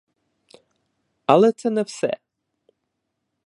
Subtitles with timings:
[1.25, 2.17] Але це не все!